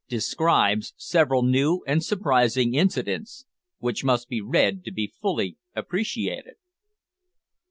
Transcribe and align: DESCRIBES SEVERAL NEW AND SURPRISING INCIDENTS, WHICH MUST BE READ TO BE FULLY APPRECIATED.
DESCRIBES 0.09 0.95
SEVERAL 0.97 1.43
NEW 1.43 1.83
AND 1.85 2.03
SURPRISING 2.03 2.73
INCIDENTS, 2.73 3.45
WHICH 3.77 4.03
MUST 4.03 4.29
BE 4.29 4.41
READ 4.41 4.83
TO 4.83 4.91
BE 4.91 5.13
FULLY 5.21 5.57
APPRECIATED. 5.75 6.55